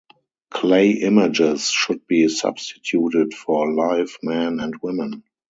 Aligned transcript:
Clay 0.49 0.93
images 0.93 1.69
should 1.69 2.07
be 2.07 2.27
substituted 2.27 3.35
for 3.35 3.71
live 3.71 4.17
men 4.23 4.59
and 4.59 4.73
women. 4.81 5.21